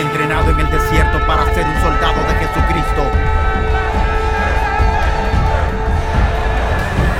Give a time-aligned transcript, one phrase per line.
[0.00, 3.02] entrenado en el desierto para ser un soldado de Jesucristo.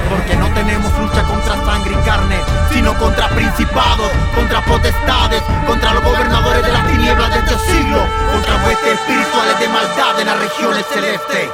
[0.08, 2.40] Porque no tenemos lucha contra sangre y carne,
[2.72, 8.56] sino contra principados, contra potestades, contra los gobernadores de las tinieblas de este siglo, contra
[8.66, 11.50] huestes espirituales de maldad en las regiones celestes.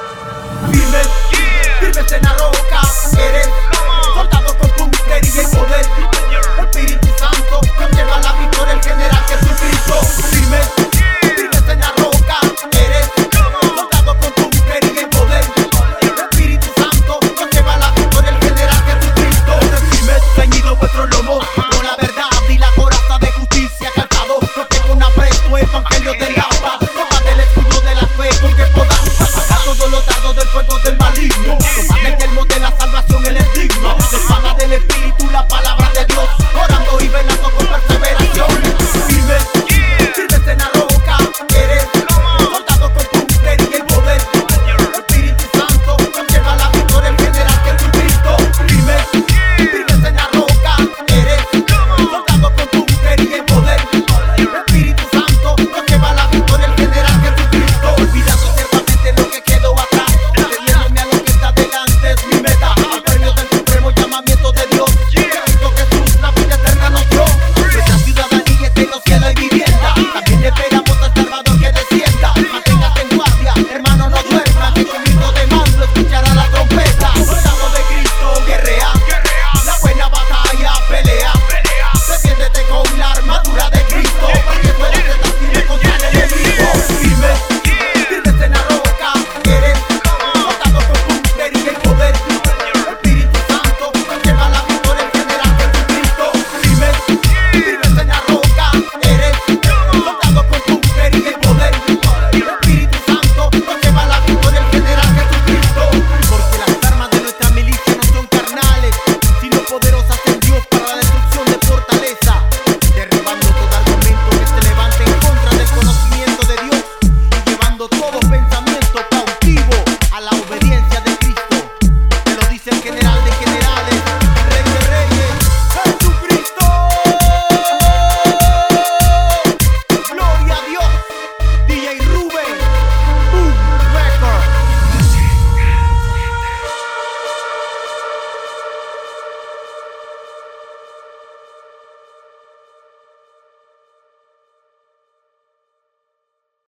[0.71, 1.09] Firmes,
[1.81, 2.23] firmes en
[3.19, 3.76] eres.